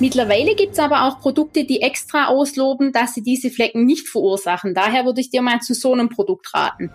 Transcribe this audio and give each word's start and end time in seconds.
Mittlerweile 0.00 0.54
gibt's 0.54 0.78
aber 0.78 1.04
auch 1.04 1.20
Produkte, 1.20 1.66
die 1.66 1.82
extra 1.82 2.28
ausloben, 2.28 2.90
dass 2.90 3.12
sie 3.12 3.22
diese 3.22 3.50
Flecken 3.50 3.84
nicht 3.84 4.08
verursachen. 4.08 4.72
Daher 4.72 5.04
würde 5.04 5.20
ich 5.20 5.28
dir 5.28 5.42
mal 5.42 5.60
zu 5.60 5.74
so 5.74 5.92
einem 5.92 6.08
Produkt 6.08 6.54
raten. 6.54 6.90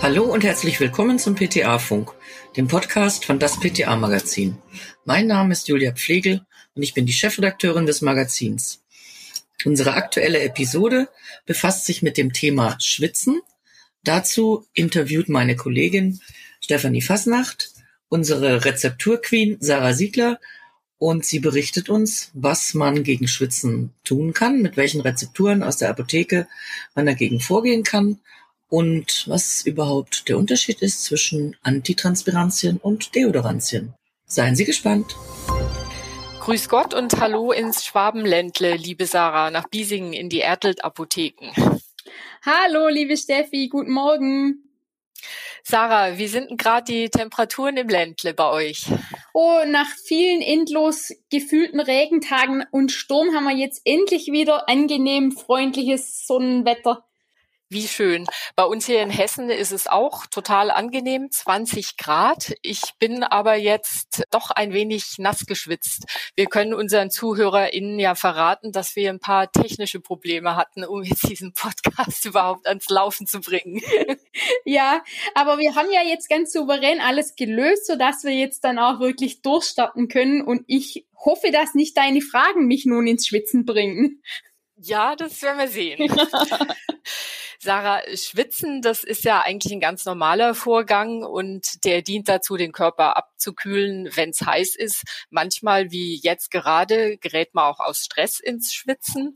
Hallo 0.00 0.22
und 0.22 0.44
herzlich 0.44 0.78
willkommen 0.78 1.18
zum 1.18 1.34
PTA-Funk, 1.34 2.12
dem 2.56 2.68
Podcast 2.68 3.24
von 3.24 3.40
das 3.40 3.58
PTA-Magazin. 3.58 4.56
Mein 5.04 5.26
Name 5.26 5.52
ist 5.52 5.66
Julia 5.66 5.90
Pflegel 5.90 6.42
und 6.76 6.84
ich 6.84 6.94
bin 6.94 7.06
die 7.06 7.12
Chefredakteurin 7.12 7.86
des 7.86 8.02
Magazins. 8.02 8.84
Unsere 9.64 9.94
aktuelle 9.94 10.38
Episode 10.42 11.08
befasst 11.44 11.86
sich 11.86 12.02
mit 12.02 12.16
dem 12.16 12.32
Thema 12.32 12.76
Schwitzen. 12.78 13.40
Dazu 14.04 14.64
interviewt 14.74 15.28
meine 15.28 15.56
Kollegin 15.56 16.20
Stefanie 16.60 17.02
Fasnacht 17.02 17.72
unsere 18.08 18.64
Rezepturqueen 18.64 19.58
Sarah 19.60 19.92
Siegler 19.92 20.38
und 20.98 21.24
sie 21.24 21.38
berichtet 21.38 21.88
uns, 21.88 22.30
was 22.34 22.74
man 22.74 23.04
gegen 23.04 23.28
Schwitzen 23.28 23.94
tun 24.04 24.32
kann, 24.32 24.62
mit 24.62 24.76
welchen 24.76 25.00
Rezepturen 25.00 25.62
aus 25.62 25.76
der 25.76 25.90
Apotheke 25.90 26.48
man 26.94 27.06
dagegen 27.06 27.40
vorgehen 27.40 27.84
kann 27.84 28.18
und 28.68 29.24
was 29.28 29.62
überhaupt 29.64 30.28
der 30.28 30.38
Unterschied 30.38 30.82
ist 30.82 31.04
zwischen 31.04 31.56
Antitranspirantien 31.62 32.78
und 32.78 33.14
Deodorantien. 33.14 33.94
Seien 34.26 34.56
Sie 34.56 34.64
gespannt. 34.64 35.16
Grüß 36.40 36.68
Gott 36.68 36.94
und 36.94 37.20
hallo 37.20 37.52
ins 37.52 37.84
Schwabenländle, 37.84 38.76
liebe 38.76 39.06
Sarah, 39.06 39.50
nach 39.50 39.68
Biesingen 39.68 40.12
in 40.12 40.28
die 40.28 40.40
Ertelt 40.40 40.84
Apotheken. 40.84 41.52
Hallo, 42.42 42.88
liebe 42.88 43.16
Steffi, 43.16 43.68
guten 43.68 43.92
Morgen. 43.92 44.67
Sarah, 45.62 46.18
wie 46.18 46.28
sind 46.28 46.50
denn 46.50 46.56
gerade 46.56 46.92
die 46.92 47.08
Temperaturen 47.10 47.76
im 47.76 47.88
Ländle 47.88 48.34
bei 48.34 48.50
euch? 48.50 48.86
Oh, 49.34 49.60
nach 49.66 49.88
vielen 50.04 50.40
endlos 50.40 51.12
gefühlten 51.30 51.80
Regentagen 51.80 52.64
und 52.70 52.92
Sturm 52.92 53.34
haben 53.34 53.44
wir 53.44 53.56
jetzt 53.56 53.82
endlich 53.84 54.28
wieder 54.28 54.68
angenehm 54.68 55.32
freundliches 55.32 56.26
Sonnenwetter. 56.26 57.07
Wie 57.70 57.86
schön. 57.86 58.24
Bei 58.56 58.64
uns 58.64 58.86
hier 58.86 59.02
in 59.02 59.10
Hessen 59.10 59.50
ist 59.50 59.72
es 59.72 59.88
auch 59.88 60.24
total 60.24 60.70
angenehm, 60.70 61.30
20 61.30 61.98
Grad. 61.98 62.54
Ich 62.62 62.80
bin 62.98 63.22
aber 63.22 63.56
jetzt 63.56 64.22
doch 64.30 64.50
ein 64.50 64.72
wenig 64.72 65.16
nass 65.18 65.44
geschwitzt. 65.44 66.06
Wir 66.34 66.46
können 66.46 66.72
unseren 66.72 67.10
ZuhörerInnen 67.10 67.98
ja 67.98 68.14
verraten, 68.14 68.72
dass 68.72 68.96
wir 68.96 69.10
ein 69.10 69.20
paar 69.20 69.52
technische 69.52 70.00
Probleme 70.00 70.56
hatten, 70.56 70.82
um 70.82 71.02
jetzt 71.02 71.28
diesen 71.28 71.52
Podcast 71.52 72.24
überhaupt 72.24 72.66
ans 72.66 72.88
Laufen 72.88 73.26
zu 73.26 73.40
bringen. 73.40 73.82
Ja, 74.64 75.02
aber 75.34 75.58
wir 75.58 75.74
haben 75.74 75.90
ja 75.90 76.02
jetzt 76.02 76.30
ganz 76.30 76.52
souverän 76.52 77.00
alles 77.00 77.34
gelöst, 77.36 77.86
sodass 77.86 78.24
wir 78.24 78.32
jetzt 78.32 78.64
dann 78.64 78.78
auch 78.78 79.00
wirklich 79.00 79.42
durchstarten 79.42 80.08
können 80.08 80.42
und 80.42 80.62
ich 80.68 81.06
hoffe, 81.24 81.50
dass 81.50 81.74
nicht 81.74 81.96
deine 81.96 82.20
Fragen 82.20 82.66
mich 82.66 82.86
nun 82.86 83.06
ins 83.06 83.26
Schwitzen 83.26 83.64
bringen. 83.64 84.22
Ja, 84.80 85.16
das 85.16 85.42
werden 85.42 85.58
wir 85.58 85.68
sehen. 85.68 86.08
Sarah, 87.60 88.00
Schwitzen, 88.14 88.82
das 88.82 89.02
ist 89.02 89.24
ja 89.24 89.40
eigentlich 89.40 89.72
ein 89.72 89.80
ganz 89.80 90.04
normaler 90.04 90.54
Vorgang 90.54 91.24
und 91.24 91.84
der 91.84 92.02
dient 92.02 92.28
dazu, 92.28 92.56
den 92.56 92.70
Körper 92.70 93.16
abzukühlen, 93.16 94.08
wenn 94.14 94.30
es 94.30 94.42
heiß 94.42 94.76
ist. 94.76 95.02
Manchmal, 95.30 95.90
wie 95.90 96.20
jetzt 96.22 96.52
gerade, 96.52 97.18
gerät 97.18 97.54
man 97.54 97.64
auch 97.64 97.80
aus 97.80 98.04
Stress 98.04 98.38
ins 98.38 98.72
Schwitzen. 98.72 99.34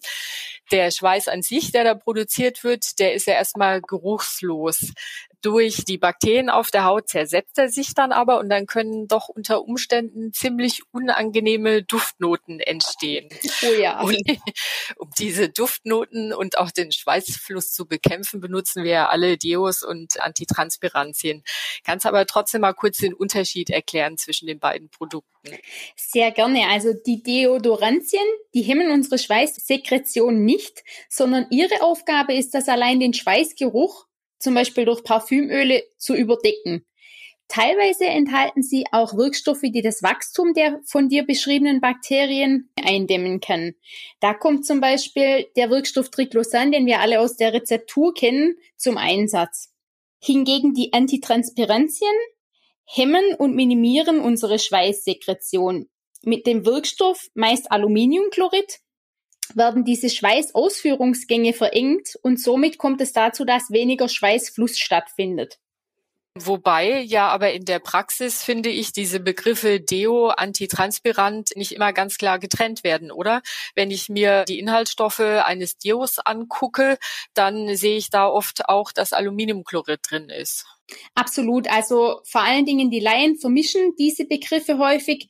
Der 0.71 0.93
Schweiß 0.93 1.27
an 1.27 1.43
sich, 1.43 1.73
der 1.73 1.83
da 1.83 1.95
produziert 1.97 2.63
wird, 2.63 3.01
der 3.01 3.15
ist 3.15 3.27
ja 3.27 3.35
erstmal 3.35 3.83
geruchslos 3.83 4.93
durch 5.43 5.85
die 5.85 5.99
Bakterien 5.99 6.49
auf 6.49 6.71
der 6.71 6.85
Haut 6.85 7.09
zersetzt 7.09 7.59
er 7.59 7.69
sich 7.69 7.95
dann 7.95 8.13
aber 8.13 8.39
und 8.39 8.49
dann 8.49 8.67
können 8.67 9.09
doch 9.09 9.29
unter 9.29 9.63
Umständen 9.63 10.33
ziemlich 10.33 10.83
unangenehme 10.93 11.83
Duftnoten 11.83 12.61
entstehen. 12.61 13.29
Oh 13.65 13.81
ja. 13.81 14.01
Und 14.01 14.17
um 14.97 15.11
diese 15.19 15.49
Duftnoten 15.49 16.33
und 16.33 16.59
auch 16.59 16.71
den 16.71 16.93
Schweißfluss 16.93 17.73
zu 17.73 17.87
bekämpfen, 17.87 18.41
benutzen 18.41 18.85
wir 18.85 18.93
ja 18.93 19.09
alle 19.09 19.37
Deos 19.37 19.83
und 19.83 20.21
Antitranspirantien. 20.21 21.43
Kannst 21.85 22.07
aber 22.07 22.25
trotzdem 22.27 22.63
mal 22.63 22.73
kurz 22.73 22.99
den 22.99 23.15
Unterschied 23.15 23.71
erklären 23.71 24.17
zwischen 24.17 24.47
den 24.47 24.59
beiden 24.59 24.89
Produkten. 24.91 25.51
Sehr 25.97 26.31
gerne. 26.31 26.69
Also 26.69 26.93
die 26.93 27.23
Deodorantien, 27.23 28.23
die 28.55 28.63
hemmen 28.63 28.91
unsere 28.91 29.19
Schweißsekretion 29.19 30.45
nicht, 30.45 30.85
sondern 31.09 31.47
ihre 31.51 31.83
Aufgabe 31.83 32.35
ist 32.35 32.55
das 32.55 32.69
allein 32.69 33.01
den 33.01 33.13
Schweißgeruch 33.13 34.07
zum 34.43 34.55
Beispiel 34.55 34.85
durch 34.85 35.03
Parfümöle 35.05 35.83
zu 35.97 36.15
überdecken. 36.15 36.85
Teilweise 37.49 38.07
enthalten 38.07 38.63
sie 38.63 38.87
auch 38.93 39.15
Wirkstoffe, 39.15 39.61
die 39.63 39.83
das 39.83 40.03
Wachstum 40.03 40.55
der 40.55 40.81
von 40.85 41.11
dir 41.11 41.27
beschriebenen 41.27 41.83
Bakterien 41.83 42.71
eindämmen 42.83 43.41
können. 43.41 43.75
Da 44.21 44.33
kommt 44.33 44.65
zum 44.65 44.81
Beispiel 44.81 45.47
der 45.57 45.69
Wirkstoff 45.69 46.09
Triclosan, 46.09 46.73
den 46.73 46.87
wir 46.87 47.01
alle 47.01 47.21
aus 47.21 47.37
der 47.37 47.53
Rezeptur 47.53 48.15
kennen, 48.15 48.57
zum 48.77 48.97
Einsatz. 48.97 49.71
Hingegen 50.19 50.73
die 50.73 50.95
Antitranspirantien 50.95 52.15
hemmen 52.87 53.35
und 53.37 53.55
minimieren 53.55 54.21
unsere 54.21 54.59
Schweißsekretion. 54.59 55.91
Mit 56.23 56.47
dem 56.47 56.65
Wirkstoff 56.65 57.29
meist 57.35 57.71
Aluminiumchlorid 57.71 58.79
werden 59.57 59.85
diese 59.85 60.11
Schweißausführungsgänge 60.11 61.53
verengt 61.53 62.19
und 62.23 62.41
somit 62.41 62.79
kommt 62.79 63.01
es 63.01 63.13
dazu, 63.13 63.45
dass 63.45 63.71
weniger 63.71 64.09
Schweißfluss 64.09 64.79
stattfindet. 64.79 65.59
Wobei 66.35 67.01
ja 67.03 67.29
aber 67.29 67.53
in 67.53 67.67
der 67.67 67.79
Praxis 67.79 68.43
finde 68.43 68.71
ich 68.71 68.93
diese 68.93 69.21
Begriffe 69.21 69.81
Deo, 69.81 70.29
Antitranspirant 70.29 71.51
nicht 71.57 71.73
immer 71.73 71.93
ganz 71.93 72.17
klar 72.17 72.39
getrennt 72.39 72.85
werden, 72.85 73.13
oder? 73.13 73.43
Wenn 73.75 73.91
ich 73.91 74.09
mir 74.09 74.45
die 74.45 74.59
Inhaltsstoffe 74.59 75.21
eines 75.21 75.77
Deos 75.77 76.19
angucke, 76.19 76.97
dann 77.35 77.77
sehe 77.77 77.99
ich 77.99 78.09
da 78.09 78.27
oft 78.29 78.67
auch, 78.71 78.93
dass 78.93 79.13
Aluminiumchlorid 79.13 80.01
drin 80.09 80.31
ist. 80.31 80.65
Absolut. 81.15 81.71
Also 81.71 82.23
vor 82.25 82.41
allen 82.41 82.65
Dingen 82.65 82.91
die 82.91 83.01
Laien 83.01 83.37
vermischen 83.37 83.95
diese 83.99 84.25
Begriffe 84.25 84.79
häufig. 84.79 85.29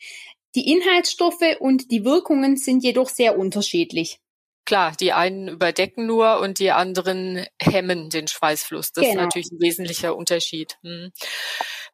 Die 0.54 0.70
Inhaltsstoffe 0.70 1.56
und 1.60 1.90
die 1.90 2.04
Wirkungen 2.04 2.56
sind 2.56 2.82
jedoch 2.82 3.08
sehr 3.08 3.38
unterschiedlich. 3.38 4.18
Klar, 4.64 4.92
die 4.98 5.12
einen 5.12 5.48
überdecken 5.48 6.06
nur 6.06 6.38
und 6.38 6.60
die 6.60 6.70
anderen 6.70 7.46
hemmen 7.60 8.10
den 8.10 8.28
Schweißfluss. 8.28 8.92
Das 8.92 9.02
genau. 9.02 9.14
ist 9.14 9.24
natürlich 9.24 9.50
ein 9.50 9.60
wesentlicher 9.60 10.14
Unterschied. 10.14 10.78
Hm. 10.82 11.10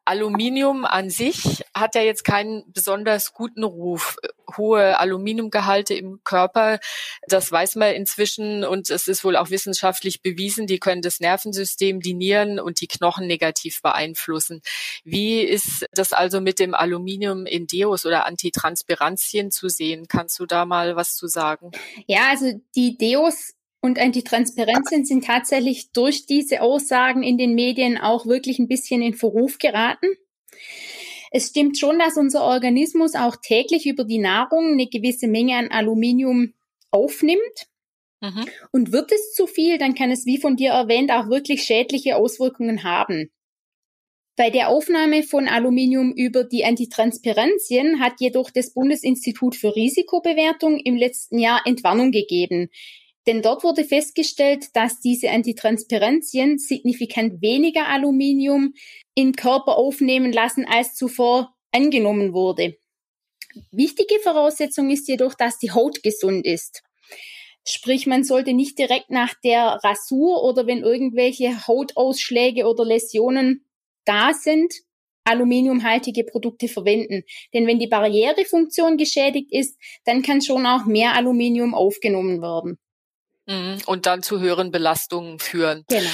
Aluminium 0.05 0.85
an 0.85 1.09
sich 1.09 1.63
hat 1.73 1.95
ja 1.95 2.01
jetzt 2.01 2.23
keinen 2.23 2.71
besonders 2.71 3.33
guten 3.33 3.63
Ruf. 3.63 4.17
Hohe 4.57 4.99
Aluminiumgehalte 4.99 5.93
im 5.93 6.21
Körper, 6.23 6.79
das 7.27 7.51
weiß 7.51 7.75
man 7.75 7.93
inzwischen 7.93 8.63
und 8.63 8.89
es 8.89 9.07
ist 9.07 9.23
wohl 9.23 9.35
auch 9.35 9.49
wissenschaftlich 9.49 10.21
bewiesen, 10.21 10.67
die 10.67 10.79
können 10.79 11.01
das 11.01 11.19
Nervensystem, 11.19 11.99
die 11.99 12.13
Nieren 12.13 12.59
und 12.59 12.81
die 12.81 12.87
Knochen 12.87 13.27
negativ 13.27 13.81
beeinflussen. 13.81 14.61
Wie 15.03 15.41
ist 15.41 15.85
das 15.91 16.13
also 16.13 16.41
mit 16.41 16.59
dem 16.59 16.73
Aluminium 16.73 17.45
in 17.45 17.67
Deos 17.67 18.05
oder 18.05 18.25
Antitranspirantien 18.25 19.51
zu 19.51 19.69
sehen? 19.69 20.07
Kannst 20.07 20.39
du 20.39 20.45
da 20.45 20.65
mal 20.65 20.95
was 20.95 21.15
zu 21.15 21.27
sagen? 21.27 21.71
Ja, 22.07 22.29
also 22.29 22.59
die 22.75 22.97
Deos 22.97 23.53
und 23.81 23.99
Antitransparenzien 23.99 25.05
sind 25.05 25.25
tatsächlich 25.25 25.91
durch 25.91 26.25
diese 26.25 26.61
Aussagen 26.61 27.23
in 27.23 27.37
den 27.37 27.55
Medien 27.55 27.97
auch 27.97 28.25
wirklich 28.25 28.59
ein 28.59 28.67
bisschen 28.67 29.01
in 29.01 29.13
Verruf 29.13 29.57
geraten. 29.57 30.07
Es 31.31 31.49
stimmt 31.49 31.77
schon, 31.77 31.99
dass 31.99 32.17
unser 32.17 32.43
Organismus 32.43 33.15
auch 33.15 33.35
täglich 33.35 33.85
über 33.85 34.03
die 34.03 34.19
Nahrung 34.19 34.73
eine 34.73 34.87
gewisse 34.87 35.27
Menge 35.27 35.57
an 35.57 35.69
Aluminium 35.69 36.53
aufnimmt. 36.91 37.67
Mhm. 38.21 38.45
Und 38.71 38.91
wird 38.91 39.11
es 39.11 39.33
zu 39.33 39.47
viel, 39.47 39.77
dann 39.77 39.95
kann 39.95 40.11
es, 40.11 40.25
wie 40.25 40.39
von 40.39 40.57
dir 40.57 40.71
erwähnt, 40.71 41.11
auch 41.11 41.29
wirklich 41.29 41.63
schädliche 41.63 42.17
Auswirkungen 42.17 42.83
haben. 42.83 43.31
Bei 44.35 44.49
der 44.49 44.69
Aufnahme 44.69 45.23
von 45.23 45.49
Aluminium 45.49 46.13
über 46.13 46.45
die 46.45 46.63
Antitransparenzien 46.63 47.99
hat 47.99 48.21
jedoch 48.21 48.51
das 48.51 48.73
Bundesinstitut 48.73 49.55
für 49.55 49.75
Risikobewertung 49.75 50.79
im 50.79 50.95
letzten 50.95 51.39
Jahr 51.39 51.61
Entwarnung 51.65 52.11
gegeben. 52.11 52.69
Denn 53.27 53.41
dort 53.41 53.63
wurde 53.63 53.83
festgestellt, 53.83 54.67
dass 54.73 54.99
diese 54.99 55.29
Antitransparenzien 55.29 56.57
signifikant 56.57 57.41
weniger 57.41 57.87
Aluminium 57.87 58.73
in 59.13 59.35
Körper 59.35 59.77
aufnehmen 59.77 60.31
lassen, 60.31 60.65
als 60.65 60.95
zuvor 60.95 61.53
angenommen 61.71 62.33
wurde. 62.33 62.77
Wichtige 63.71 64.19
Voraussetzung 64.19 64.89
ist 64.89 65.07
jedoch, 65.07 65.33
dass 65.33 65.57
die 65.57 65.71
Haut 65.71 66.03
gesund 66.03 66.45
ist. 66.45 66.83
Sprich, 67.67 68.07
man 68.07 68.23
sollte 68.23 68.53
nicht 68.53 68.79
direkt 68.79 69.11
nach 69.11 69.33
der 69.43 69.79
Rasur 69.83 70.43
oder 70.43 70.65
wenn 70.65 70.81
irgendwelche 70.81 71.67
Hautausschläge 71.67 72.65
oder 72.65 72.85
Läsionen 72.85 73.65
da 74.05 74.33
sind, 74.33 74.73
aluminiumhaltige 75.23 76.23
Produkte 76.23 76.67
verwenden. 76.67 77.23
Denn 77.53 77.67
wenn 77.67 77.79
die 77.79 77.87
Barrierefunktion 77.87 78.97
geschädigt 78.97 79.51
ist, 79.51 79.77
dann 80.05 80.23
kann 80.23 80.41
schon 80.41 80.65
auch 80.65 80.85
mehr 80.85 81.15
Aluminium 81.15 81.75
aufgenommen 81.75 82.41
werden. 82.41 82.79
Mhm. 83.49 83.79
Und 83.87 84.05
dann 84.05 84.21
zu 84.21 84.39
höheren 84.39 84.71
Belastungen 84.71 85.39
führen. 85.39 85.83
Genau. 85.89 86.09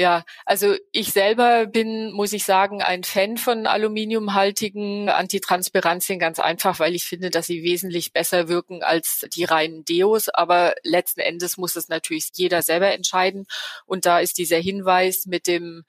Ja, 0.00 0.24
also 0.46 0.76
ich 0.92 1.12
selber 1.12 1.66
bin, 1.66 2.12
muss 2.12 2.32
ich 2.32 2.44
sagen, 2.44 2.82
ein 2.82 3.02
Fan 3.02 3.36
von 3.36 3.66
aluminiumhaltigen 3.66 5.08
Antitranspirantien, 5.08 6.20
ganz 6.20 6.38
einfach, 6.38 6.78
weil 6.78 6.94
ich 6.94 7.04
finde, 7.04 7.30
dass 7.30 7.46
sie 7.46 7.64
wesentlich 7.64 8.12
besser 8.12 8.46
wirken 8.46 8.84
als 8.84 9.26
die 9.34 9.42
reinen 9.42 9.84
Deos. 9.84 10.28
Aber 10.28 10.76
letzten 10.84 11.18
Endes 11.18 11.56
muss 11.56 11.74
es 11.74 11.88
natürlich 11.88 12.28
jeder 12.32 12.62
selber 12.62 12.92
entscheiden. 12.92 13.46
Und 13.86 14.06
da 14.06 14.20
ist 14.20 14.38
dieser 14.38 14.58
Hinweis 14.58 15.26
mit 15.26 15.48
dem 15.48 15.82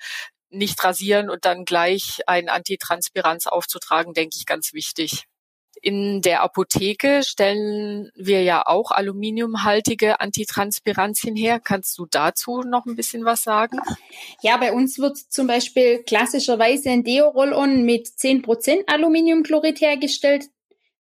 nicht 0.50 0.84
rasieren 0.84 1.30
und 1.30 1.46
dann 1.46 1.64
gleich 1.64 2.22
ein 2.26 2.50
Antitranspiranz 2.50 3.46
aufzutragen, 3.46 4.16
denke 4.16 4.38
ich, 4.38 4.48
ganz 4.48 4.74
wichtig. 4.74 5.26
In 5.82 6.22
der 6.22 6.42
Apotheke 6.42 7.22
stellen 7.24 8.12
wir 8.16 8.44
ja 8.44 8.64
auch 8.66 8.92
aluminiumhaltige 8.92 10.20
Antitranspirantien 10.20 11.36
her. 11.36 11.60
Kannst 11.60 11.98
du 11.98 12.06
dazu 12.06 12.62
noch 12.62 12.86
ein 12.86 12.96
bisschen 12.96 13.24
was 13.26 13.44
sagen? 13.44 13.80
Ja, 14.42 14.58
bei 14.58 14.74
uns 14.74 15.00
wird 15.00 15.18
zum 15.18 15.48
Beispiel 15.48 16.04
klassischerweise 16.04 16.90
ein 16.90 17.04
Deo-Roll-On 17.04 17.84
mit 17.84 18.08
10% 18.08 18.84
Aluminiumchlorid 18.88 19.80
hergestellt, 19.80 20.46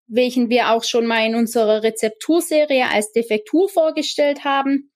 welchen 0.07 0.49
wir 0.49 0.71
auch 0.71 0.85
schon 0.85 1.07
mal 1.07 1.27
in 1.27 1.35
unserer 1.35 1.83
Rezepturserie 1.83 2.89
als 2.89 3.13
Defektur 3.13 3.69
vorgestellt 3.69 4.45
haben. 4.45 4.91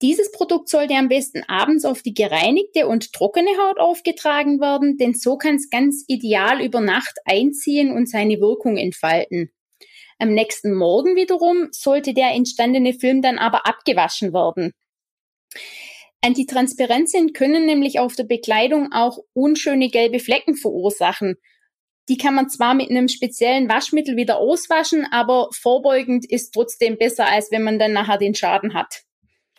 Dieses 0.00 0.30
Produkt 0.30 0.68
sollte 0.68 0.94
am 0.94 1.08
besten 1.08 1.42
abends 1.48 1.84
auf 1.84 2.02
die 2.02 2.14
gereinigte 2.14 2.86
und 2.86 3.12
trockene 3.12 3.50
Haut 3.58 3.80
aufgetragen 3.80 4.60
werden, 4.60 4.96
denn 4.96 5.14
so 5.14 5.36
kann 5.36 5.56
es 5.56 5.70
ganz 5.70 6.04
ideal 6.06 6.64
über 6.64 6.80
Nacht 6.80 7.18
einziehen 7.24 7.90
und 7.90 8.08
seine 8.08 8.40
Wirkung 8.40 8.76
entfalten. 8.76 9.50
Am 10.20 10.34
nächsten 10.34 10.72
Morgen 10.72 11.16
wiederum 11.16 11.68
sollte 11.72 12.14
der 12.14 12.30
entstandene 12.32 12.92
Film 12.92 13.22
dann 13.22 13.38
aber 13.38 13.66
abgewaschen 13.66 14.32
werden. 14.32 14.72
Antitransparenzien 16.20 17.32
können 17.32 17.66
nämlich 17.66 17.98
auf 17.98 18.14
der 18.14 18.24
Bekleidung 18.24 18.92
auch 18.92 19.18
unschöne 19.32 19.88
gelbe 19.88 20.18
Flecken 20.18 20.56
verursachen. 20.56 21.36
Die 22.08 22.16
kann 22.16 22.34
man 22.34 22.48
zwar 22.48 22.74
mit 22.74 22.90
einem 22.90 23.08
speziellen 23.08 23.68
Waschmittel 23.68 24.16
wieder 24.16 24.38
auswaschen, 24.38 25.06
aber 25.10 25.48
vorbeugend 25.52 26.28
ist 26.28 26.52
trotzdem 26.52 26.98
besser, 26.98 27.26
als 27.26 27.50
wenn 27.52 27.62
man 27.62 27.78
dann 27.78 27.92
nachher 27.92 28.18
den 28.18 28.34
Schaden 28.34 28.74
hat. 28.74 29.07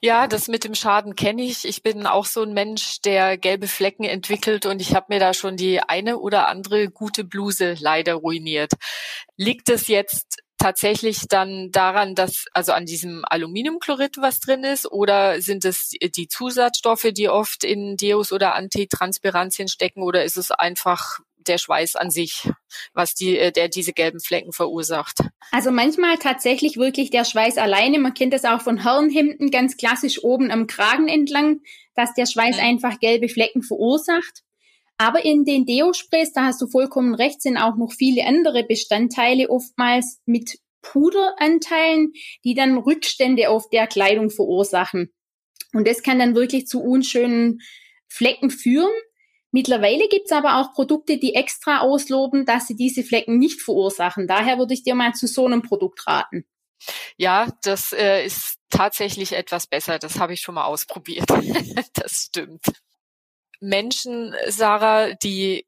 Ja, 0.02 0.28
das 0.28 0.48
mit 0.48 0.64
dem 0.64 0.76
Schaden 0.76 1.16
kenne 1.16 1.44
ich. 1.44 1.66
Ich 1.66 1.84
bin 1.84 2.06
auch 2.08 2.26
so 2.26 2.42
ein 2.42 2.54
Mensch, 2.54 3.02
der 3.02 3.38
gelbe 3.38 3.68
Flecken 3.68 4.06
entwickelt 4.06 4.66
und 4.66 4.82
ich 4.82 4.96
habe 4.96 5.08
mir 5.10 5.20
da 5.20 5.34
schon 5.34 5.58
die 5.58 5.82
eine 5.82 6.20
oder 6.20 6.48
andere 6.48 6.90
gute 6.90 7.26
Bluse 7.26 7.76
leider 7.80 8.14
ruiniert. 8.16 8.72
Liegt 9.36 9.68
es 9.70 9.88
jetzt 9.88 10.42
tatsächlich 10.58 11.28
dann 11.30 11.72
daran, 11.72 12.16
dass 12.16 12.46
also 12.54 12.74
an 12.74 12.86
diesem 12.86 13.24
Aluminiumchlorid 13.26 14.18
was 14.20 14.40
drin 14.40 14.64
ist 14.64 14.90
oder 14.92 15.42
sind 15.42 15.66
es 15.66 15.92
die 15.92 16.28
Zusatzstoffe, 16.28 17.08
die 17.12 17.30
oft 17.30 17.64
in 17.64 17.98
Deos 17.98 18.32
oder 18.32 18.56
Antitranspirantien 18.56 19.68
stecken 19.68 20.02
oder 20.04 20.24
ist 20.24 20.38
es 20.38 20.52
einfach 20.52 21.20
der 21.48 21.58
Schweiß 21.58 21.96
an 21.96 22.12
sich, 22.12 22.50
was 22.94 23.16
die, 23.16 23.38
äh, 23.38 23.52
der 23.52 23.70
diese 23.70 23.94
gelben 23.94 24.20
Flecken 24.20 24.52
verursacht. 24.52 25.20
Also 25.52 25.72
manchmal 25.72 26.18
tatsächlich 26.18 26.78
wirklich 26.78 27.10
der 27.10 27.26
Schweiß 27.26 27.58
alleine. 27.58 28.00
Man 28.00 28.14
kennt 28.14 28.34
das 28.34 28.46
auch 28.46 28.62
von 28.62 28.78
Herrenhemden 28.78 29.52
ganz 29.52 29.78
klassisch 29.78 30.24
oben 30.24 30.52
am 30.52 30.68
Kragen 30.68 31.08
entlang, 31.08 31.62
dass 31.96 32.14
der 32.14 32.26
Schweiß 32.26 32.58
mhm. 32.58 32.64
einfach 32.64 33.00
gelbe 33.00 33.30
Flecken 33.30 33.64
verursacht. 33.64 34.44
Aber 34.98 35.24
in 35.24 35.46
den 35.46 35.66
Deo-Sprays, 35.66 36.34
da 36.34 36.44
hast 36.44 36.62
du 36.62 36.68
vollkommen 36.68 37.16
recht, 37.16 37.42
sind 37.42 37.58
auch 37.58 37.78
noch 37.78 37.94
viele 37.94 38.26
andere 38.26 38.66
Bestandteile, 38.66 39.50
oftmals 39.50 40.20
mit 40.26 40.60
Puderanteilen, 40.82 42.12
die 42.44 42.54
dann 42.54 42.78
Rückstände 42.78 43.50
auf 43.50 43.70
der 43.70 43.88
Kleidung 43.88 44.30
verursachen. 44.30 45.14
Und 45.74 45.88
das 45.88 46.04
kann 46.04 46.20
dann 46.20 46.36
wirklich 46.36 46.68
zu 46.68 46.82
unschönen 46.82 47.60
Flecken 48.08 48.50
führen. 48.50 48.92
Mittlerweile 49.52 50.08
gibt's 50.08 50.32
aber 50.32 50.60
auch 50.60 50.74
Produkte, 50.74 51.18
die 51.18 51.36
extra 51.36 51.80
ausloben, 51.80 52.46
dass 52.46 52.68
sie 52.68 52.76
diese 52.76 53.04
Flecken 53.04 53.40
nicht 53.40 53.62
verursachen. 53.62 54.28
Daher 54.28 54.58
würde 54.58 54.74
ich 54.74 54.84
dir 54.84 54.96
mal 54.96 55.14
zu 55.14 55.28
so 55.28 55.46
einem 55.46 55.62
Produkt 55.62 56.06
raten. 56.08 56.46
Ja, 57.18 57.48
das 57.64 57.92
äh, 57.92 58.26
ist 58.26 58.58
tatsächlich 58.70 59.34
etwas 59.34 59.68
besser. 59.68 60.00
Das 60.00 60.20
habe 60.20 60.34
ich 60.34 60.42
schon 60.42 60.56
mal 60.56 60.66
ausprobiert. 60.66 61.26
das 61.94 62.28
stimmt. 62.28 62.64
Menschen, 63.60 64.34
Sarah, 64.48 65.14
die 65.14 65.66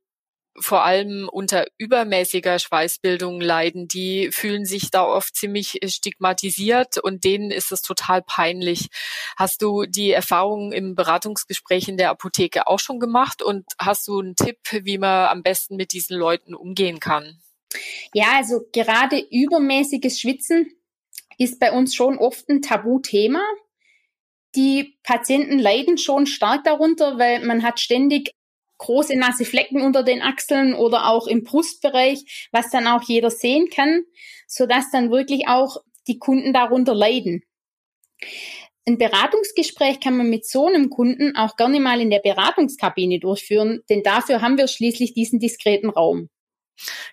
vor 0.59 0.83
allem 0.83 1.29
unter 1.31 1.65
übermäßiger 1.77 2.59
Schweißbildung 2.59 3.39
leiden, 3.39 3.87
die 3.87 4.29
fühlen 4.31 4.65
sich 4.65 4.91
da 4.91 5.05
oft 5.05 5.35
ziemlich 5.35 5.79
stigmatisiert 5.85 6.97
und 6.97 7.23
denen 7.23 7.51
ist 7.51 7.71
es 7.71 7.81
total 7.81 8.21
peinlich. 8.21 8.87
Hast 9.37 9.61
du 9.61 9.85
die 9.85 10.11
Erfahrung 10.11 10.71
im 10.71 10.95
Beratungsgespräch 10.95 11.87
in 11.87 11.97
der 11.97 12.09
Apotheke 12.09 12.67
auch 12.67 12.79
schon 12.79 12.99
gemacht 12.99 13.41
und 13.41 13.65
hast 13.79 14.07
du 14.07 14.19
einen 14.19 14.35
Tipp, 14.35 14.57
wie 14.71 14.97
man 14.97 15.29
am 15.29 15.43
besten 15.43 15.75
mit 15.75 15.93
diesen 15.93 16.17
Leuten 16.17 16.53
umgehen 16.53 16.99
kann? 16.99 17.41
Ja, 18.13 18.33
also 18.35 18.61
gerade 18.73 19.19
übermäßiges 19.19 20.19
Schwitzen 20.19 20.71
ist 21.37 21.59
bei 21.59 21.71
uns 21.71 21.95
schon 21.95 22.17
oft 22.17 22.49
ein 22.49 22.61
Tabuthema. 22.61 23.41
Die 24.55 24.97
Patienten 25.03 25.59
leiden 25.59 25.97
schon 25.97 26.25
stark 26.25 26.65
darunter, 26.65 27.17
weil 27.17 27.45
man 27.45 27.63
hat 27.63 27.79
ständig 27.79 28.31
große 28.81 29.15
nasse 29.15 29.45
Flecken 29.45 29.81
unter 29.81 30.03
den 30.03 30.21
Achseln 30.21 30.73
oder 30.73 31.07
auch 31.07 31.27
im 31.27 31.43
Brustbereich, 31.43 32.49
was 32.51 32.69
dann 32.71 32.87
auch 32.87 33.03
jeder 33.03 33.29
sehen 33.29 33.69
kann, 33.69 34.03
so 34.47 34.65
dass 34.65 34.91
dann 34.91 35.11
wirklich 35.11 35.47
auch 35.47 35.77
die 36.07 36.19
Kunden 36.19 36.51
darunter 36.51 36.95
leiden. 36.95 37.43
Ein 38.87 38.97
Beratungsgespräch 38.97 39.99
kann 39.99 40.17
man 40.17 40.29
mit 40.29 40.45
so 40.47 40.67
einem 40.67 40.89
Kunden 40.89 41.35
auch 41.35 41.55
gerne 41.55 41.79
mal 41.79 42.01
in 42.01 42.09
der 42.09 42.19
Beratungskabine 42.19 43.19
durchführen, 43.19 43.81
denn 43.89 44.01
dafür 44.01 44.41
haben 44.41 44.57
wir 44.57 44.67
schließlich 44.67 45.13
diesen 45.13 45.39
diskreten 45.39 45.91
Raum. 45.91 46.29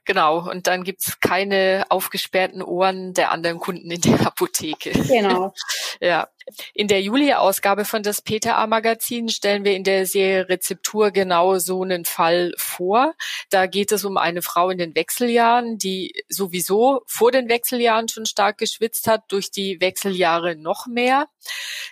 Genau, 0.06 0.50
und 0.50 0.66
dann 0.66 0.82
gibt's 0.82 1.20
keine 1.20 1.84
aufgesperrten 1.90 2.62
Ohren 2.62 3.12
der 3.12 3.30
anderen 3.30 3.58
Kunden 3.58 3.90
in 3.90 4.00
der 4.00 4.26
Apotheke. 4.26 4.92
Genau. 4.92 5.52
ja. 6.00 6.28
In 6.74 6.88
der 6.88 7.02
Juli-Ausgabe 7.02 7.84
von 7.84 8.02
das 8.02 8.22
PTA-Magazin 8.22 9.28
stellen 9.28 9.64
wir 9.64 9.74
in 9.74 9.84
der 9.84 10.06
Serie 10.06 10.48
Rezeptur 10.48 11.10
genau 11.10 11.58
so 11.58 11.82
einen 11.82 12.04
Fall 12.04 12.52
vor. 12.56 13.14
Da 13.50 13.66
geht 13.66 13.92
es 13.92 14.04
um 14.04 14.16
eine 14.16 14.42
Frau 14.42 14.70
in 14.70 14.78
den 14.78 14.94
Wechseljahren, 14.94 15.78
die 15.78 16.24
sowieso 16.28 17.02
vor 17.06 17.32
den 17.32 17.48
Wechseljahren 17.48 18.08
schon 18.08 18.26
stark 18.26 18.58
geschwitzt 18.58 19.06
hat, 19.06 19.24
durch 19.28 19.50
die 19.50 19.80
Wechseljahre 19.80 20.56
noch 20.56 20.86
mehr. 20.86 21.26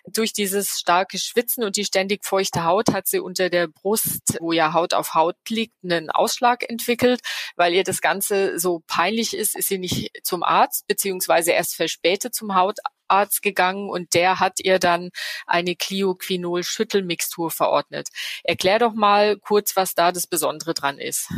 Durch 0.07 0.33
dieses 0.33 0.79
starke 0.79 1.19
Schwitzen 1.19 1.65
und 1.65 1.77
die 1.77 1.85
ständig 1.85 2.25
feuchte 2.25 2.65
Haut 2.65 2.93
hat 2.93 3.07
sie 3.07 3.21
unter 3.21 3.51
der 3.51 3.69
Brust, 3.69 4.39
wo 4.41 4.53
ja 4.53 4.73
Haut 4.73 4.95
auf 4.95 5.15
Haut 5.15 5.37
liegt, 5.49 5.75
einen 5.83 6.11
Ausschlag 6.11 6.69
entwickelt. 6.69 7.21
Weil 7.57 7.75
ihr 7.75 7.85
das 7.85 8.01
Ganze 8.01 8.59
so 8.59 8.83
peinlich 8.87 9.35
ist, 9.35 9.57
ist 9.57 9.69
sie 9.69 9.79
nicht 9.79 10.11
zum 10.23 10.43
Arzt, 10.43 10.87
beziehungsweise 10.87 11.53
erst 11.53 11.75
verspätet 11.75 12.35
zum 12.35 12.55
Haut 12.55 12.79
Arzt 13.09 13.43
gegangen 13.43 13.89
und 13.91 14.15
der 14.15 14.41
hat 14.41 14.61
ihr 14.61 14.79
dann 14.79 15.11
eine 15.47 15.77
Clioquinol-Schüttelmixtur 15.77 17.51
verordnet. 17.51 18.09
Erklär 18.45 18.79
doch 18.79 18.95
mal 18.95 19.39
kurz, 19.39 19.77
was 19.77 19.95
da 19.95 20.13
das 20.13 20.27
Besondere 20.27 20.75
dran 20.75 20.99
ist. 20.99 21.29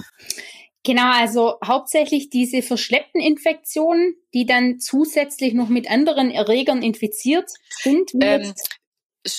Genau, 0.84 1.10
also 1.12 1.58
hauptsächlich 1.64 2.30
diese 2.30 2.62
verschleppten 2.62 3.20
Infektionen, 3.20 4.14
die 4.32 4.46
dann 4.46 4.80
zusätzlich 4.80 5.52
noch 5.52 5.68
mit 5.68 5.90
anderen 5.90 6.30
Erregern 6.30 6.82
infiziert 6.82 7.50
sind. 7.82 8.12
Ähm, 8.20 8.54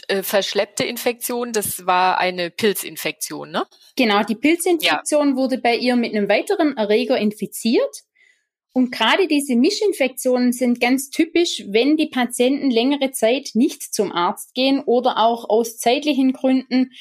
äh, 0.07 0.21
verschleppte 0.23 0.83
Infektion, 0.83 1.53
das 1.53 1.85
war 1.85 2.19
eine 2.19 2.51
Pilzinfektion, 2.51 3.49
ne? 3.49 3.65
Genau, 3.95 4.23
die 4.23 4.35
Pilzinfektion 4.35 5.29
ja. 5.29 5.35
wurde 5.35 5.57
bei 5.57 5.75
ihr 5.75 5.95
mit 5.95 6.13
einem 6.13 6.29
weiteren 6.29 6.77
Erreger 6.77 7.17
infiziert. 7.17 8.03
Und 8.73 8.91
gerade 8.91 9.27
diese 9.27 9.55
Mischinfektionen 9.55 10.53
sind 10.53 10.79
ganz 10.79 11.09
typisch, 11.09 11.63
wenn 11.67 11.97
die 11.97 12.07
Patienten 12.07 12.69
längere 12.69 13.11
Zeit 13.11 13.51
nicht 13.53 13.93
zum 13.93 14.11
Arzt 14.11 14.53
gehen 14.53 14.79
oder 14.79 15.17
auch 15.17 15.49
aus 15.49 15.77
zeitlichen 15.77 16.33
Gründen 16.33 16.91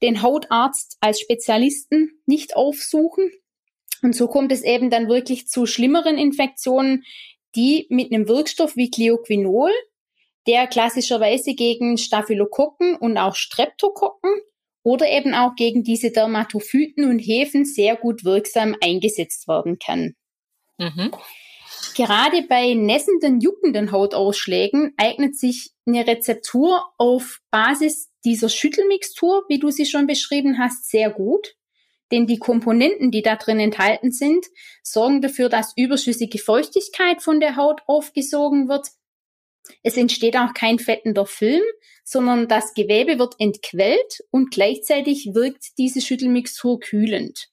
den 0.00 0.22
Hautarzt 0.22 0.96
als 1.00 1.20
Spezialisten 1.20 2.10
nicht 2.26 2.56
aufsuchen. 2.56 3.30
Und 4.02 4.14
so 4.14 4.26
kommt 4.28 4.52
es 4.52 4.62
eben 4.62 4.90
dann 4.90 5.08
wirklich 5.08 5.48
zu 5.48 5.66
schlimmeren 5.66 6.18
Infektionen, 6.18 7.04
die 7.54 7.86
mit 7.88 8.12
einem 8.12 8.28
Wirkstoff 8.28 8.76
wie 8.76 8.90
Cleoquinol, 8.90 9.70
der 10.46 10.66
klassischerweise 10.66 11.54
gegen 11.54 11.98
Staphylokokken 11.98 12.96
und 12.96 13.16
auch 13.16 13.36
Streptokokken 13.36 14.40
oder 14.82 15.08
eben 15.08 15.34
auch 15.34 15.54
gegen 15.54 15.84
diese 15.84 16.10
Dermatophyten 16.10 17.08
und 17.08 17.20
Hefen 17.20 17.64
sehr 17.64 17.96
gut 17.96 18.24
wirksam 18.24 18.74
eingesetzt 18.80 19.46
werden 19.46 19.78
kann. 19.78 20.16
Mhm. 20.78 21.12
Gerade 21.94 22.42
bei 22.48 22.74
nässenden, 22.74 23.40
juckenden 23.40 23.92
Hautausschlägen 23.92 24.94
eignet 24.96 25.36
sich 25.36 25.72
eine 25.86 26.06
Rezeptur 26.06 26.84
auf 26.96 27.40
Basis 27.50 28.10
dieser 28.24 28.48
Schüttelmixtur, 28.48 29.44
wie 29.48 29.58
du 29.58 29.70
sie 29.70 29.84
schon 29.84 30.06
beschrieben 30.06 30.58
hast, 30.58 30.88
sehr 30.88 31.10
gut. 31.10 31.54
Denn 32.10 32.26
die 32.26 32.38
Komponenten, 32.38 33.10
die 33.10 33.22
da 33.22 33.36
drin 33.36 33.58
enthalten 33.58 34.12
sind, 34.12 34.46
sorgen 34.82 35.22
dafür, 35.22 35.48
dass 35.48 35.72
überschüssige 35.76 36.38
Feuchtigkeit 36.38 37.22
von 37.22 37.40
der 37.40 37.56
Haut 37.56 37.82
aufgesogen 37.86 38.68
wird. 38.68 38.88
Es 39.82 39.96
entsteht 39.96 40.36
auch 40.36 40.54
kein 40.54 40.78
fettender 40.78 41.26
Film, 41.26 41.62
sondern 42.04 42.48
das 42.48 42.74
Gewebe 42.74 43.18
wird 43.18 43.34
entquellt 43.38 44.24
und 44.30 44.50
gleichzeitig 44.50 45.30
wirkt 45.32 45.78
diese 45.78 46.00
Schüttelmixtur 46.00 46.80
kühlend. 46.80 47.51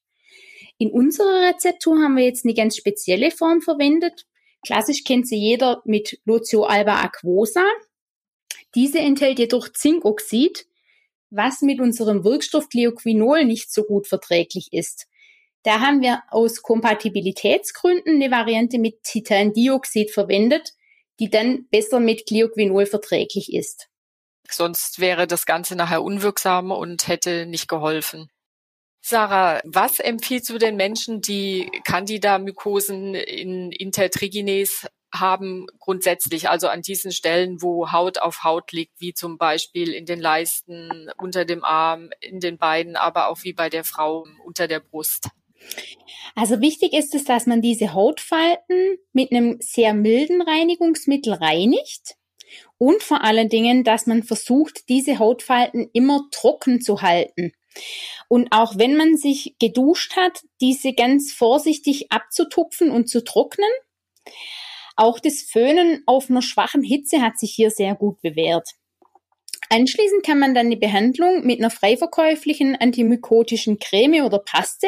In 0.79 0.91
unserer 0.91 1.50
Rezeptur 1.50 2.00
haben 2.00 2.15
wir 2.15 2.24
jetzt 2.24 2.45
eine 2.45 2.55
ganz 2.55 2.75
spezielle 2.75 3.31
Form 3.31 3.62
verwendet. 3.62 4.25
Klassisch 4.65 5.03
kennt 5.03 5.27
sie 5.27 5.38
jeder 5.38 5.81
mit 5.86 6.19
Lotio 6.25 6.63
alba 6.63 7.01
aquosa. 7.01 7.65
Diese 8.75 9.00
enthält 9.00 9.39
jedoch 9.39 9.69
Zinkoxid, 9.69 10.65
was 11.29 11.62
mit 11.62 11.79
unserem 11.79 12.24
Wirkstoff 12.24 12.69
Gleoquinol 12.69 13.45
nicht 13.45 13.71
so 13.71 13.83
gut 13.83 14.07
verträglich 14.07 14.69
ist. 14.71 15.07
Da 15.63 15.81
haben 15.81 16.01
wir 16.01 16.24
aus 16.29 16.62
Kompatibilitätsgründen 16.62 18.15
eine 18.15 18.31
Variante 18.31 18.79
mit 18.79 19.03
Titandioxid 19.03 20.12
verwendet, 20.12 20.74
die 21.19 21.29
dann 21.29 21.67
besser 21.69 22.00
mit 22.00 22.25
Glioquinol 22.25 22.86
verträglich 22.86 23.53
ist. 23.53 23.89
Sonst 24.50 25.00
wäre 25.00 25.27
das 25.27 25.45
Ganze 25.45 25.75
nachher 25.75 26.01
unwirksam 26.01 26.71
und 26.71 27.07
hätte 27.07 27.45
nicht 27.45 27.67
geholfen. 27.67 28.29
Sarah, 29.01 29.62
was 29.63 30.00
empfiehlst 30.00 30.50
du 30.50 30.58
den 30.58 30.75
Menschen, 30.75 31.22
die 31.22 31.70
Candida-Mykosen 31.86 33.15
in 33.15 33.72
Intertrigines 33.72 34.88
haben 35.13 35.65
grundsätzlich, 35.79 36.50
also 36.50 36.68
an 36.68 36.82
diesen 36.82 37.12
Stellen, 37.12 37.62
wo 37.62 37.91
Haut 37.91 38.20
auf 38.20 38.44
Haut 38.44 38.72
liegt, 38.72 39.00
wie 39.00 39.13
zum 39.13 39.38
Beispiel 39.38 39.91
in 39.91 40.06
den 40.06 40.20
Leisten, 40.20 41.10
unter 41.18 41.46
dem 41.46 41.63
Arm, 41.63 42.10
in 42.20 42.39
den 42.39 42.58
Beinen, 42.58 42.96
aber 42.96 43.29
auch 43.29 43.44
wie 43.44 43.53
bei 43.53 43.70
der 43.70 43.84
Frau 43.84 44.25
unter 44.46 44.68
der 44.68 44.79
Brust? 44.79 45.29
Also 46.36 46.62
wichtig 46.62 46.94
ist 46.94 47.15
es, 47.15 47.24
dass 47.24 47.48
man 47.48 47.62
diese 47.62 47.94
Hautfalten 47.94 48.98
mit 49.13 49.32
einem 49.32 49.58
sehr 49.62 49.94
milden 49.94 50.41
Reinigungsmittel 50.41 51.34
reinigt 51.34 52.19
und 52.77 53.03
vor 53.03 53.24
allen 53.24 53.50
Dingen, 53.50 53.84
dass 53.84 54.08
man 54.08 54.24
versucht, 54.24 54.89
diese 54.89 55.20
Hautfalten 55.20 55.89
immer 55.94 56.27
trocken 56.32 56.82
zu 56.82 57.01
halten. 57.01 57.51
Und 58.27 58.51
auch 58.51 58.77
wenn 58.77 58.96
man 58.96 59.18
sich 59.18 59.56
geduscht 59.60 60.15
hat, 60.15 60.44
diese 60.62 60.94
ganz 60.94 61.32
vorsichtig 61.34 62.12
abzutupfen 62.12 62.91
und 62.91 63.10
zu 63.10 63.24
trocknen. 63.24 63.70
Auch 64.96 65.20
das 65.20 65.41
Föhnen 65.41 66.03
auf 66.06 66.29
einer 66.29 66.41
schwachen 66.41 66.84
Hitze 66.84 67.22
hat 67.22 67.39
sich 67.39 67.51
hier 67.51 67.72
sehr 67.72 67.96
gut 67.96 68.22
bewährt. 68.22 68.70
Anschließend 69.70 70.25
kann 70.25 70.39
man 70.39 70.56
dann 70.56 70.70
die 70.70 70.75
Behandlung 70.75 71.46
mit 71.46 71.60
einer 71.60 71.70
freiverkäuflichen 71.70 72.75
antimykotischen 72.75 73.79
Creme 73.79 74.25
oder 74.25 74.39
Paste 74.39 74.88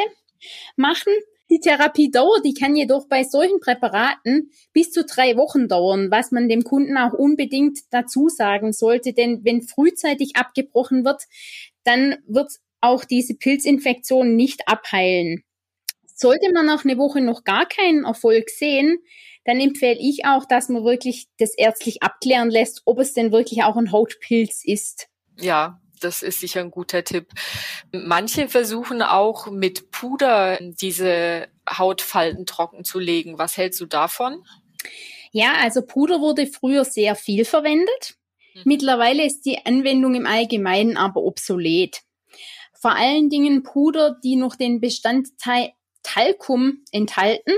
machen. 0.76 1.12
Die 1.52 1.60
Therapiedauer, 1.60 2.40
die 2.42 2.54
kann 2.54 2.74
jedoch 2.74 3.08
bei 3.08 3.24
solchen 3.24 3.60
Präparaten 3.60 4.50
bis 4.72 4.90
zu 4.90 5.04
drei 5.04 5.36
Wochen 5.36 5.68
dauern, 5.68 6.10
was 6.10 6.32
man 6.32 6.48
dem 6.48 6.64
Kunden 6.64 6.96
auch 6.96 7.12
unbedingt 7.12 7.80
dazu 7.90 8.30
sagen 8.30 8.72
sollte, 8.72 9.12
denn 9.12 9.44
wenn 9.44 9.60
frühzeitig 9.60 10.36
abgebrochen 10.36 11.04
wird, 11.04 11.24
dann 11.84 12.16
wird 12.26 12.52
auch 12.80 13.04
diese 13.04 13.34
Pilzinfektion 13.34 14.34
nicht 14.34 14.66
abheilen. 14.66 15.44
Sollte 16.06 16.50
man 16.54 16.64
nach 16.64 16.86
einer 16.86 16.96
Woche 16.96 17.20
noch 17.20 17.44
gar 17.44 17.66
keinen 17.66 18.04
Erfolg 18.04 18.48
sehen, 18.48 19.00
dann 19.44 19.60
empfehle 19.60 19.98
ich 20.00 20.24
auch, 20.24 20.46
dass 20.46 20.70
man 20.70 20.84
wirklich 20.84 21.26
das 21.38 21.52
ärztlich 21.54 22.02
abklären 22.02 22.48
lässt, 22.48 22.80
ob 22.86 22.98
es 22.98 23.12
denn 23.12 23.30
wirklich 23.30 23.62
auch 23.62 23.76
ein 23.76 23.92
Hautpilz 23.92 24.64
ist. 24.64 25.10
Ja, 25.38 25.81
das 26.04 26.22
ist 26.22 26.40
sicher 26.40 26.60
ein 26.60 26.70
guter 26.70 27.04
Tipp. 27.04 27.28
Manche 27.92 28.48
versuchen 28.48 29.02
auch 29.02 29.50
mit 29.50 29.90
Puder 29.90 30.58
diese 30.60 31.48
Hautfalten 31.68 32.46
trocken 32.46 32.84
zu 32.84 32.98
legen. 32.98 33.38
Was 33.38 33.56
hältst 33.56 33.80
du 33.80 33.86
davon? 33.86 34.44
Ja, 35.32 35.54
also 35.60 35.82
Puder 35.82 36.20
wurde 36.20 36.46
früher 36.46 36.84
sehr 36.84 37.14
viel 37.16 37.44
verwendet. 37.44 38.16
Mhm. 38.54 38.62
Mittlerweile 38.64 39.24
ist 39.24 39.42
die 39.42 39.64
Anwendung 39.64 40.14
im 40.14 40.26
Allgemeinen 40.26 40.96
aber 40.96 41.22
obsolet. 41.22 42.02
Vor 42.74 42.92
allen 42.92 43.30
Dingen 43.30 43.62
Puder, 43.62 44.18
die 44.22 44.36
noch 44.36 44.56
den 44.56 44.80
Bestandteil 44.80 45.72
Talkum 46.02 46.84
enthalten, 46.90 47.52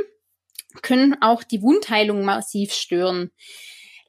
können 0.83 1.17
auch 1.23 1.43
die 1.43 1.63
Wundheilung 1.63 2.25
massiv 2.25 2.73
stören. 2.73 3.31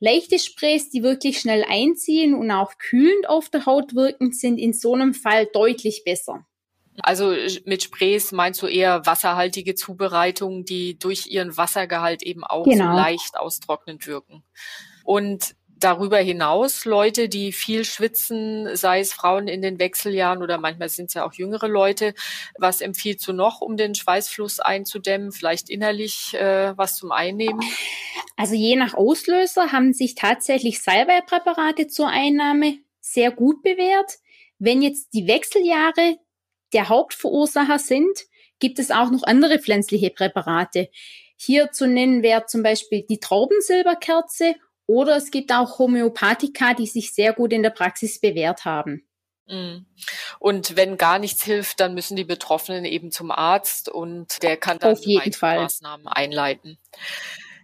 Leichte 0.05 0.37
Sprays, 0.37 0.91
die 0.91 1.01
wirklich 1.01 1.39
schnell 1.39 1.65
einziehen 1.67 2.35
und 2.35 2.51
auch 2.51 2.77
kühlend 2.77 3.27
auf 3.27 3.49
der 3.49 3.65
Haut 3.65 3.95
wirken, 3.95 4.33
sind 4.33 4.59
in 4.59 4.71
so 4.71 4.93
einem 4.93 5.15
Fall 5.15 5.47
deutlich 5.51 6.03
besser. 6.05 6.45
Also 6.99 7.33
mit 7.65 7.81
Sprays 7.81 8.31
meinst 8.31 8.61
du 8.61 8.67
eher 8.67 9.03
wasserhaltige 9.07 9.73
Zubereitungen, 9.73 10.63
die 10.63 10.99
durch 10.99 11.25
ihren 11.25 11.57
Wassergehalt 11.57 12.21
eben 12.21 12.43
auch 12.43 12.65
genau. 12.65 12.91
so 12.91 12.97
leicht 12.97 13.35
austrocknend 13.35 14.05
wirken. 14.05 14.43
Und 15.03 15.55
darüber 15.77 16.17
hinaus 16.17 16.85
Leute, 16.85 17.29
die 17.29 17.51
viel 17.51 17.85
schwitzen, 17.85 18.75
sei 18.75 18.99
es 18.99 19.13
Frauen 19.13 19.47
in 19.47 19.61
den 19.61 19.79
Wechseljahren 19.79 20.41
oder 20.41 20.57
manchmal 20.57 20.89
sind 20.89 21.07
es 21.07 21.15
ja 21.15 21.25
auch 21.25 21.33
jüngere 21.33 21.67
Leute. 21.67 22.13
Was 22.57 22.81
empfiehlst 22.81 23.27
du 23.27 23.33
noch, 23.33 23.61
um 23.61 23.77
den 23.77 23.95
Schweißfluss 23.95 24.59
einzudämmen? 24.59 25.31
Vielleicht 25.31 25.69
innerlich 25.69 26.33
äh, 26.33 26.77
was 26.77 26.97
zum 26.97 27.11
Einnehmen? 27.11 27.61
Also 28.37 28.55
je 28.55 28.75
nach 28.75 28.93
Auslöser 28.93 29.71
haben 29.71 29.93
sich 29.93 30.15
tatsächlich 30.15 30.81
Salbeipräparate 30.81 31.87
zur 31.87 32.09
Einnahme 32.09 32.79
sehr 32.99 33.31
gut 33.31 33.61
bewährt. 33.63 34.15
Wenn 34.59 34.81
jetzt 34.81 35.13
die 35.13 35.27
Wechseljahre 35.27 36.17
der 36.73 36.89
Hauptverursacher 36.89 37.79
sind, 37.79 38.25
gibt 38.59 38.79
es 38.79 38.91
auch 38.91 39.11
noch 39.11 39.23
andere 39.23 39.59
pflanzliche 39.59 40.09
Präparate. 40.09 40.89
Hier 41.37 41.71
zu 41.71 41.87
nennen 41.87 42.23
wäre 42.23 42.45
zum 42.45 42.63
Beispiel 42.63 43.05
die 43.07 43.19
Traubensilberkerze 43.19 44.55
oder 44.87 45.15
es 45.17 45.31
gibt 45.31 45.51
auch 45.51 45.79
Homöopathika, 45.79 46.73
die 46.73 46.87
sich 46.87 47.13
sehr 47.13 47.33
gut 47.33 47.53
in 47.53 47.63
der 47.63 47.69
Praxis 47.71 48.19
bewährt 48.19 48.65
haben. 48.65 49.07
Mhm. 49.47 49.85
Und 50.39 50.75
wenn 50.75 50.97
gar 50.97 51.19
nichts 51.19 51.43
hilft, 51.43 51.79
dann 51.79 51.93
müssen 51.93 52.15
die 52.15 52.23
Betroffenen 52.23 52.85
eben 52.85 53.11
zum 53.11 53.31
Arzt 53.31 53.89
und 53.89 54.41
der 54.41 54.57
kann 54.57 54.79
dann 54.79 54.97
Maßnahmen 55.41 56.07
einleiten. 56.07 56.77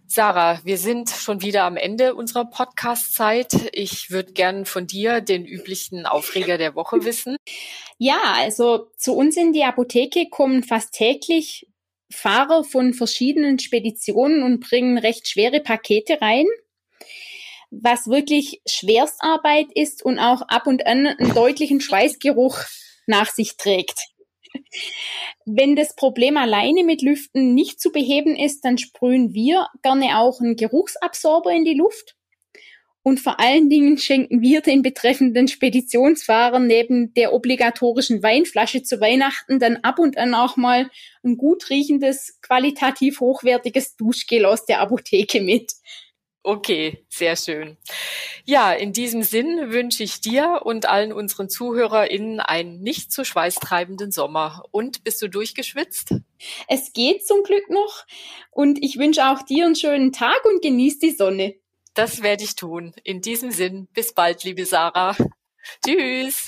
Sarah, 0.05 0.59
wir 0.65 0.77
sind 0.77 1.09
schon 1.09 1.41
wieder 1.41 1.63
am 1.63 1.77
Ende 1.77 2.15
unserer 2.15 2.43
Podcast-Zeit. 2.43 3.69
Ich 3.71 4.11
würde 4.11 4.33
gern 4.33 4.65
von 4.65 4.85
dir 4.85 5.21
den 5.21 5.45
üblichen 5.45 6.05
Aufreger 6.05 6.57
der 6.57 6.75
Woche 6.75 6.97
wissen. 7.05 7.37
Ja, 7.97 8.19
also 8.35 8.89
zu 8.97 9.15
uns 9.15 9.37
in 9.37 9.53
die 9.53 9.63
Apotheke 9.63 10.27
kommen 10.29 10.63
fast 10.63 10.93
täglich 10.93 11.67
Fahrer 12.11 12.65
von 12.65 12.93
verschiedenen 12.93 13.57
Speditionen 13.57 14.43
und 14.43 14.59
bringen 14.59 14.97
recht 14.97 15.29
schwere 15.29 15.61
Pakete 15.61 16.19
rein 16.19 16.45
was 17.71 18.07
wirklich 18.07 18.61
Schwerstarbeit 18.67 19.67
ist 19.73 20.03
und 20.03 20.19
auch 20.19 20.41
ab 20.43 20.67
und 20.67 20.85
an 20.85 21.07
einen 21.07 21.33
deutlichen 21.33 21.81
Schweißgeruch 21.81 22.57
nach 23.07 23.31
sich 23.31 23.57
trägt. 23.57 23.97
Wenn 25.45 25.75
das 25.75 25.95
Problem 25.95 26.37
alleine 26.37 26.83
mit 26.83 27.01
Lüften 27.01 27.55
nicht 27.55 27.79
zu 27.79 27.91
beheben 27.91 28.35
ist, 28.35 28.65
dann 28.65 28.77
sprühen 28.77 29.33
wir 29.33 29.67
gerne 29.81 30.19
auch 30.19 30.41
einen 30.41 30.57
Geruchsabsorber 30.57 31.51
in 31.51 31.65
die 31.65 31.73
Luft. 31.73 32.15
Und 33.03 33.19
vor 33.19 33.39
allen 33.39 33.69
Dingen 33.69 33.97
schenken 33.97 34.41
wir 34.41 34.61
den 34.61 34.83
betreffenden 34.83 35.47
Speditionsfahrern 35.47 36.67
neben 36.67 37.13
der 37.15 37.33
obligatorischen 37.33 38.21
Weinflasche 38.21 38.83
zu 38.83 39.01
Weihnachten 39.01 39.57
dann 39.57 39.77
ab 39.77 39.97
und 39.97 40.19
an 40.19 40.35
auch 40.35 40.55
mal 40.55 40.89
ein 41.23 41.37
gut 41.37 41.71
riechendes, 41.71 42.39
qualitativ 42.41 43.19
hochwertiges 43.19 43.95
Duschgel 43.95 44.45
aus 44.45 44.65
der 44.65 44.81
Apotheke 44.81 45.41
mit. 45.41 45.71
Okay, 46.43 47.05
sehr 47.07 47.36
schön. 47.36 47.77
Ja, 48.45 48.71
in 48.74 48.93
diesem 48.93 49.21
Sinn 49.21 49.71
wünsche 49.71 50.01
ich 50.01 50.21
dir 50.21 50.62
und 50.63 50.88
allen 50.88 51.13
unseren 51.13 51.50
ZuhörerInnen 51.50 52.39
einen 52.39 52.81
nicht 52.81 53.12
zu 53.12 53.24
schweißtreibenden 53.24 54.12
Sommer. 54.12 54.63
Und 54.71 55.03
bist 55.03 55.21
du 55.21 55.27
durchgeschwitzt? 55.27 56.15
Es 56.67 56.93
geht 56.93 57.27
zum 57.27 57.43
Glück 57.43 57.69
noch. 57.69 58.05
Und 58.50 58.83
ich 58.83 58.98
wünsche 58.98 59.27
auch 59.27 59.43
dir 59.43 59.65
einen 59.65 59.75
schönen 59.75 60.12
Tag 60.12 60.43
und 60.45 60.63
genieß 60.63 60.98
die 60.98 61.12
Sonne. 61.12 61.55
Das 61.93 62.24
werde 62.24 62.43
ich 62.43 62.55
tun. 62.55 62.93
In 63.03 63.21
diesem 63.21 63.51
Sinn, 63.51 63.88
bis 63.93 64.13
bald, 64.13 64.43
liebe 64.43 64.65
Sarah. 64.65 65.15
Tschüss. 65.86 66.48